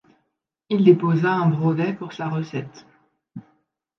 Il 0.71 0.83
déposa 0.83 1.31
un 1.31 1.49
brevet 1.49 1.93
pour 1.93 2.11
sa 2.13 2.27
recette. 2.27 2.87